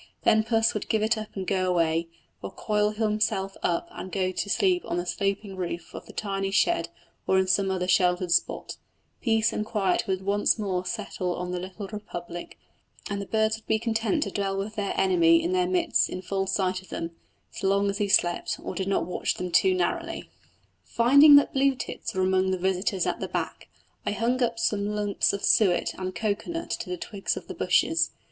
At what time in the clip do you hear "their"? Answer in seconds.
14.73-14.99, 15.51-15.67